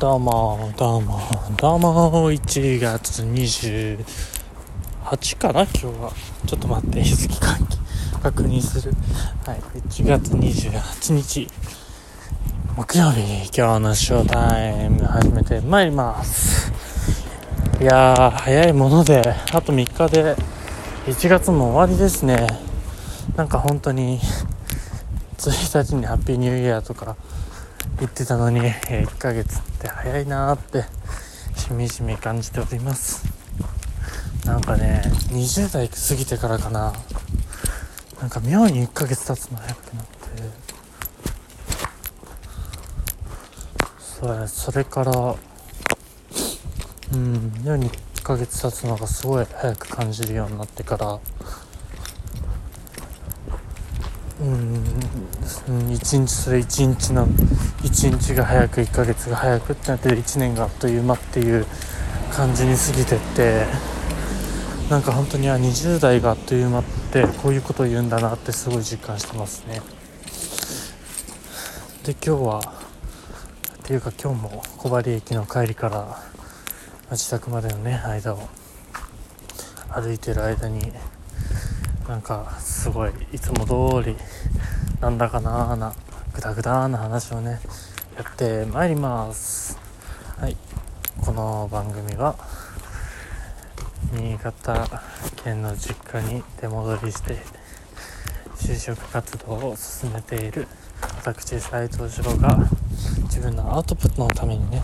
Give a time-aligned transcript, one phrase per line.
[0.00, 1.20] どうもどうも
[1.58, 3.98] どうも1月28
[5.36, 6.10] かな今日は。
[6.46, 7.76] ちょっと待って日付関係
[8.22, 8.94] 確認する。
[9.44, 11.48] はい1月28日。
[12.78, 16.72] 木曜日今日のショータイム始めてまいります。
[17.78, 19.20] いやー早いもので
[19.52, 20.34] あと3日で
[21.08, 22.46] 1月も終わりですね。
[23.36, 24.18] なんか本当に
[25.36, 27.18] 1日にハッピーニューイヤーとか
[28.00, 30.84] 言ってたのに、え1ヶ月って早いなーって
[31.58, 33.24] しみじみ感じております。
[34.46, 36.94] なんかね20代過ぎてからかな。
[38.18, 40.10] なんか妙に1ヶ月経つの早くなって。
[43.98, 45.36] それそれから
[47.12, 51.20] うん妙に1ヶ月経つのがすごい早く感じるようになってから
[54.40, 57.28] うん一日それ一日の
[57.84, 61.66] 一日が早く1ヶ月が早くってなって1年があっという間っていう
[62.32, 63.66] 感じに過ぎてって
[64.88, 69.82] なんか本当にあ20代があっという間ってこういうことを言うんだなってすごい実感してますね
[72.04, 76.18] で今日はっていうか今日も小針駅の帰りから
[77.10, 78.48] 自宅までのね間を
[79.92, 80.92] 歩いてる間に
[82.10, 83.64] なんかすごいいつも
[84.02, 84.16] 通り
[85.00, 85.94] なんだかなーな
[86.34, 87.60] グダグダな話をね
[88.16, 89.78] やってまいります。
[90.36, 90.56] はい。
[91.24, 92.34] この番組は
[94.12, 94.88] 新潟
[95.44, 97.38] 県の実家に出戻りして
[98.56, 100.66] 就職活動を進めている
[101.24, 102.58] 私斉藤二郎が
[103.22, 104.82] 自分のアウトプットのためにね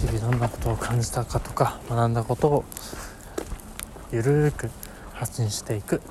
[0.00, 2.64] 日々どんなことを感じたかとか学んだことを
[4.10, 4.70] ゆるーく
[5.14, 6.02] 発信していく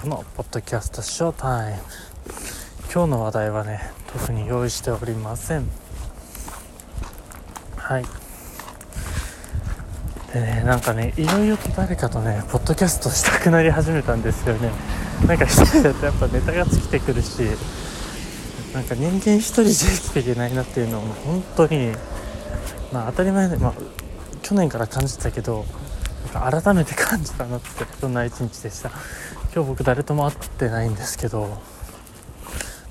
[0.00, 1.78] このポッドキャストショータイム。
[2.92, 5.68] 今日の話題はね特に用意しておりません。
[7.76, 8.04] はい。
[10.32, 14.70] でねなんかねいろいろと誰かとねポッドキャストしたくなり始めたんですよね。
[15.26, 17.40] なんか一人だとやっぱネタが尽きてくるし
[18.72, 21.92] なんか人間一人じゃ生きていけないなっていうのを本当に
[22.92, 23.74] まあ当たり前で、まあ、
[24.42, 25.64] 去年から感じてたけど
[26.30, 28.90] 改めて感じたなってそんな一日でした。
[29.54, 31.60] 今日僕誰とも会ってないんですけど、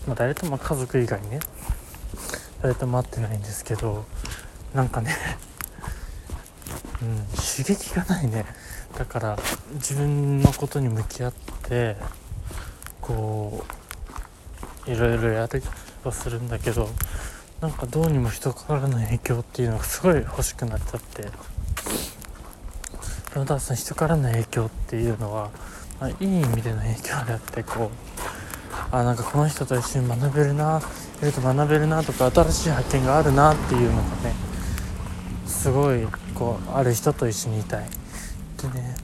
[0.05, 1.39] まあ、誰とも家族以外にね
[2.61, 4.05] 誰とも会ってないんですけど
[4.75, 5.15] なんかね
[7.01, 8.45] うん刺激がないね。
[8.97, 9.39] だから
[9.73, 11.33] 自分のことに向き合っ
[11.63, 11.95] て
[12.99, 13.65] こ
[14.87, 15.61] ういろいろやり
[16.03, 16.89] はするんだけど
[17.61, 21.27] なんかどうにも人からの影響っていうのがすごい欲しくなっちゃって。
[23.33, 25.51] でもたその人からの影響っていうのは、
[25.99, 27.89] まあ、いい意味での影響であってこう
[28.91, 30.81] あなんかこの人と一緒に学べるな
[31.21, 34.33] いると学べるなとか新しい発見があるなっていうのがね
[35.45, 36.05] すごい
[36.35, 37.85] こうある人と一緒にいたい。
[38.61, 38.95] でね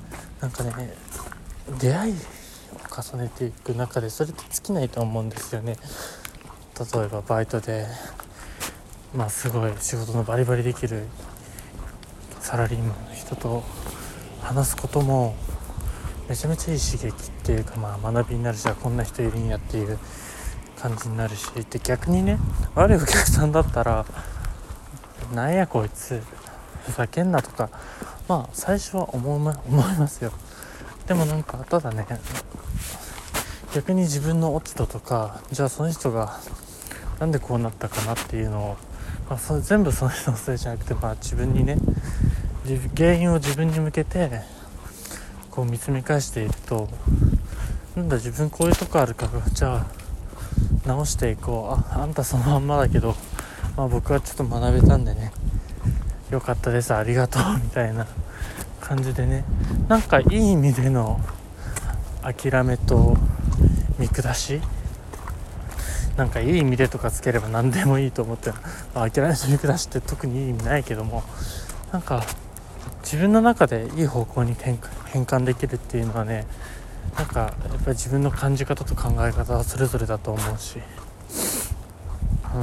[0.41, 0.73] なんかね
[1.79, 2.16] 出会いを
[3.01, 5.77] 重ねていく中でそれって尽きないと思うんですよね。
[6.93, 7.85] 例えばバイトで
[9.16, 11.05] まあすごい仕事のバリバリできる
[12.39, 13.63] サラリーマンの人と
[14.47, 15.35] 話すことも
[16.30, 20.00] めちゃめちゃいい刺激っていうかまあ学びになるしこんな人いるんやっていう
[20.80, 22.40] 感じになるしで逆にね
[22.74, 24.06] 悪いお客さんだったら
[25.34, 26.22] なんやこいつ
[26.85, 27.69] ふざけんなとか
[28.30, 29.53] まあ最初は思思い
[29.97, 30.31] ますよ。
[31.08, 32.06] でもなんかただね。
[33.75, 36.40] 逆に自分の落ち度とかじゃあその人が
[37.19, 38.78] なんでこうなったかなっていうのを、
[39.29, 41.78] まあ、そ全部その人のせいじゃなくてまあ自分にね
[42.95, 44.41] 原因を自分に向けて
[45.51, 46.89] こう見つめ返していると
[47.95, 50.07] なんだ自分こういうとこあるからじゃあ
[50.88, 51.94] 直していこう。
[51.94, 53.16] ああんたそのまんまだけど、
[53.75, 55.31] まあ、僕はちょっと学べたんでね。
[56.31, 56.94] よかったです。
[56.94, 57.44] ありがとう。
[57.61, 58.07] みたいな
[58.81, 59.44] 感じでね。
[59.88, 61.19] なんかいい意味での
[62.22, 63.17] 諦めと
[63.99, 64.61] 見下し。
[66.16, 68.52] なんかいい意味でとかつければ何でもいいと思って、
[68.96, 71.23] まあ、諦めと見下しって特にいい意味ないけども。
[71.91, 72.23] なんか
[73.07, 76.45] 自分の中でいい方向に変換できるっていうのはね
[77.17, 80.81] なんかやっぱり自分の感じ方と考え方はそれぞれだと思うし。
[82.53, 82.57] う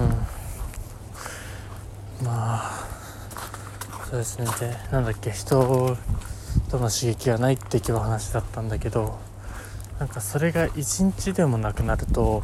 [2.23, 2.27] ん。
[2.27, 2.87] まあ
[4.11, 4.45] そうですね。
[4.61, 5.97] でなんだっけ人
[6.71, 9.19] との刺激がないって今日話だったんだけど
[9.99, 12.43] なんかそれが一日でもなくなると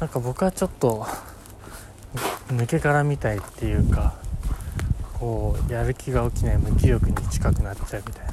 [0.00, 1.06] なんか僕はちょっと
[2.48, 4.19] 抜け殻みたいっていうか
[5.20, 8.32] こうやる気が起きない無気力に近くなっちゃうみたいな。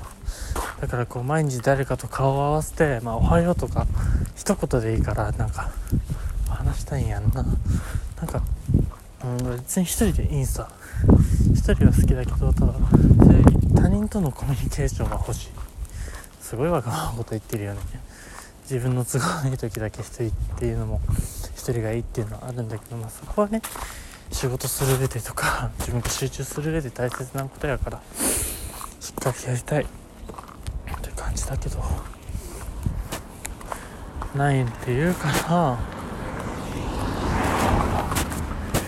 [0.81, 3.85] だからこう毎日誰かと顔を合わせて「まあ、おはよう」とか
[4.35, 5.71] 一言でいいからなんか
[6.47, 7.43] 話したいんやんな。
[7.43, 8.41] なんか
[9.23, 10.69] うん、別に一人でいいんさ。
[11.53, 15.49] 一人は好きだけどただそういう他人とのコミュニケーションが欲しい。
[16.41, 17.79] すごいわがままこと言ってるよね。
[18.69, 21.01] 自分の都合のいい時だけ一人っていうのも
[21.55, 23.61] 一人がいいっていうのはあるんだけど、まあ、そこはね
[24.31, 28.01] 仕事する上でとか 自分が集中する上で大切なことやから
[28.99, 29.83] しっかりやりたい。
[29.83, 29.85] っ
[31.01, 31.83] て感じだけど。
[34.35, 35.79] ないっていうかな。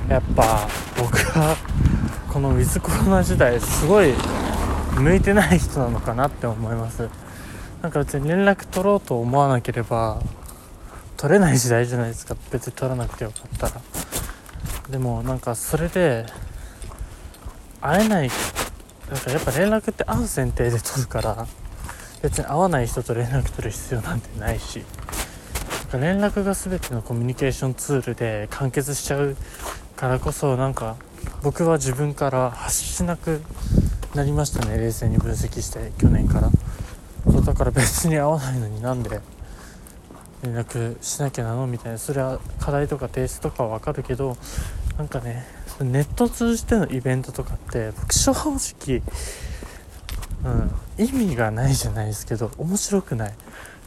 [0.10, 1.56] やっぱ僕は
[2.28, 4.14] このウィズコロナ時代すごい
[4.98, 7.08] 向いてない人なのかなって思います。
[7.82, 10.22] なんか別に連絡取ろうと思わなければ
[11.16, 12.36] 取れない時代じゃないですか。
[12.52, 13.82] 別に取らなくてよかったら。
[14.90, 16.26] でもなんかそれで
[17.82, 18.30] 会えない
[19.10, 21.48] なんかやっぱ連絡って会う前提で取るから
[22.22, 24.84] 別に会わない人と連絡取る必要なんてないし
[25.82, 29.36] なんか連絡が全てのコミュニケーションツールで完結しちゃう
[29.96, 30.98] からこそなんか
[31.44, 33.42] 僕は自分から発しなく
[34.16, 36.50] なりましたね冷静に分析して去年から。
[37.32, 39.20] そうだから別に会わないのになんで
[40.42, 41.68] 連絡しなきゃなの？
[41.68, 41.98] みたいな。
[41.98, 44.38] それは課題とか提出とかは分かるけど
[45.00, 45.46] なんかね
[45.80, 49.02] ネット通じてのイベントとかって僕正直、
[50.44, 53.34] うん、意味がないじゃないですけど面白くない。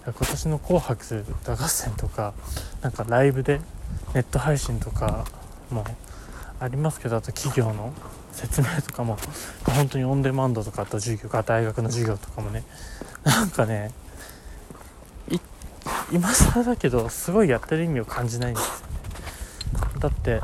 [0.04, 2.32] 今年の「紅白歌合戦」とか
[2.80, 3.60] なんかライブで
[4.14, 5.26] ネット配信とか
[5.70, 5.84] も
[6.58, 7.92] ありますけどあと企業の
[8.32, 9.18] 説明とかも
[9.66, 12.64] 本当にオンデマンドとかあと授業か大学の授業とかもね。
[13.22, 13.92] なんかね
[16.10, 20.00] 今更だけどすごいやってる意味を感じないんですよね。
[20.00, 20.40] だって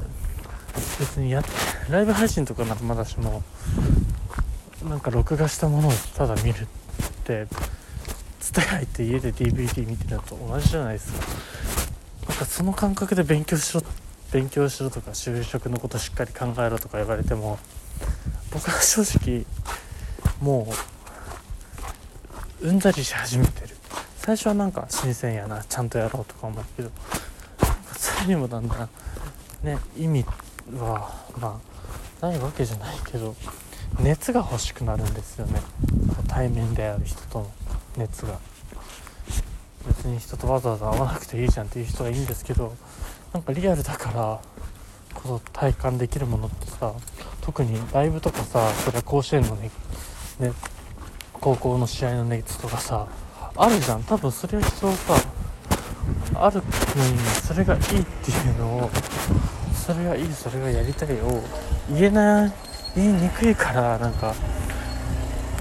[0.98, 1.42] 別にや
[1.90, 3.42] ライブ配信とかならまだしも
[4.88, 6.66] なんか録画したものをただ見るっ
[7.24, 7.48] て伝
[8.58, 11.26] え入って家で DVD 見てるのと同じじゃないですか。
[12.28, 13.82] なんかその感覚で勉強しろ
[14.32, 17.58] 勉強しろとか就職のことしっかり考えろとか言われても
[18.52, 19.44] 僕は正直
[20.40, 20.68] も
[22.60, 23.76] ううんざりし始めてる。
[24.18, 26.90] 最初はなんか新鮮やなちゃんとやろうとか思うけど
[27.96, 28.88] それにもだんだん
[29.62, 30.30] ね意味って
[30.76, 31.10] は
[31.40, 31.60] ま
[32.22, 33.34] あないわけじゃないけど
[34.00, 35.60] 熱が欲しくなるんですよね。
[36.28, 37.50] 対面である人との
[37.96, 38.38] 熱が。
[39.86, 42.74] 別に人とわざわざ会わなくていいじゃんっていう人がいいんですけど
[43.32, 44.40] なんかリアルだから
[45.14, 46.92] こそ体感できるものってさ
[47.40, 49.70] 特にライブとかさそれは甲子園のね
[50.40, 50.52] ね
[51.32, 53.06] 高校の試合の熱とかさ
[53.56, 54.04] あるじゃん。
[54.04, 55.14] 多分それは人はさ
[56.34, 56.56] ある
[56.96, 58.90] のにそれがいいっていうのを
[59.88, 61.42] それがいいそれがやりたいを
[61.88, 62.52] 言えない
[62.94, 64.34] 言いにくいからなんか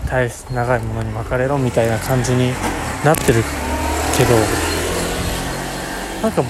[0.06, 2.52] 大し長いものに巻かれろみたいな感じに
[3.06, 3.42] なってる
[4.18, 4.36] けど
[6.22, 6.44] なんか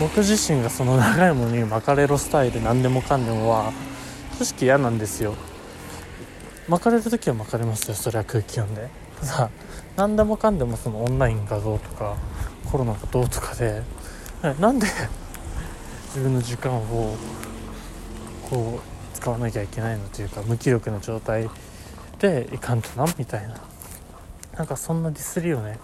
[0.00, 3.74] 僕自身がその長いものに巻かれろスタイル何でもかんでもは
[4.38, 5.34] 正直嫌なんですよ。
[6.66, 8.88] 巻かれる時は巻かれますよそれは空気読んで。
[9.20, 9.50] ただ
[9.96, 12.16] 何でもかんでもそのオンラインがどうとか
[12.70, 13.82] コロナがどうとかで。
[14.58, 14.86] なんで
[16.18, 17.16] 自分の時間を
[18.50, 21.48] こう使わなきゃいけないのというか無気力な状態
[22.18, 23.54] でいかんとなみたいな。
[24.56, 25.78] なんかそんなディスりをね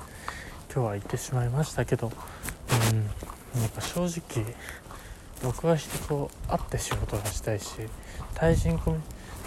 [0.74, 2.10] 今日は言ってしまいましたけど。
[2.10, 3.60] うん。
[3.60, 4.44] なんか正直
[5.40, 7.68] 僕は人と会って仕事がしたいし
[8.34, 8.98] 対人コミ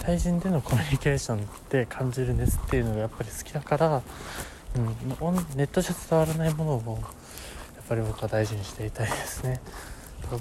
[0.02, 4.02] 対人でのコミュニケーションで感じる熱っていうのがやっぱり好きだから、
[4.78, 4.86] うん、
[5.58, 7.00] ネットじゃ伝わらないものを
[7.76, 9.60] やっぱり僕は大事にしていたいですね。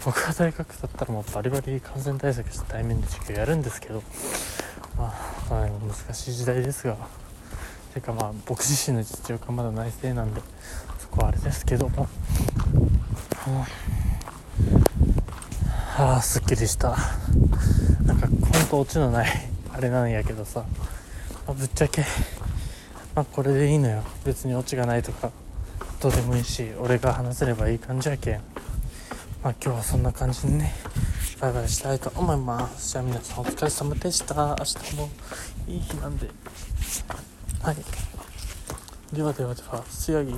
[0.04, 4.02] 僕が大学だったらもうバリバリ感染対策して対面で授業やるんですけど
[4.98, 6.96] まあ、まあ、難しい時代ですが
[7.94, 10.40] てかまあ僕自身の実力がまだ内政なんで
[10.98, 12.08] そこはあれですけども、
[13.46, 13.60] うん、
[15.98, 16.96] ああすっきりした。
[18.04, 19.30] なんかほんとオチのない
[19.72, 20.64] あれなんやけどさ、
[21.46, 22.04] まあ、ぶっちゃけ
[23.14, 24.02] まあこれでいいのよ。
[24.24, 25.30] 別にオチがないとか
[26.00, 28.40] どうでもいいし俺が話せればいい感じやけん。
[29.46, 30.74] まあ今日はそんな感じでね
[31.40, 32.90] バイバイしたいと思います。
[32.90, 34.56] じゃあ皆さんお疲れ様でした。
[34.58, 35.08] 明日も
[35.68, 36.28] いい日なんで。
[37.62, 37.76] はい。
[39.12, 40.34] ではではでは強い